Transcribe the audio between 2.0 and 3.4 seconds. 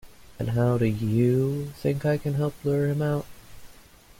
I can help lure him out?